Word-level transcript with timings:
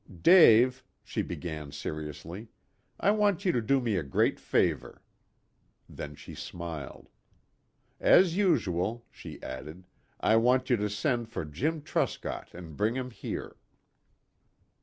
"Dave," 0.23 0.83
she 1.03 1.21
began 1.21 1.71
seriously, 1.71 2.47
"I 2.99 3.11
want 3.11 3.45
you 3.45 3.51
to 3.51 3.61
do 3.61 3.79
me 3.79 3.97
a 3.97 4.01
great 4.01 4.39
favor." 4.39 5.03
Then 5.87 6.15
she 6.15 6.33
smiled. 6.33 7.07
"As 7.99 8.35
usual," 8.35 9.05
she 9.11 9.39
added. 9.43 9.85
"I 10.19 10.37
want 10.37 10.71
you 10.71 10.77
to 10.77 10.89
send 10.89 11.29
for 11.29 11.45
Jim 11.45 11.83
Truscott 11.83 12.55
and 12.55 12.75
bring 12.75 12.95
him 12.95 13.11
here." 13.11 13.57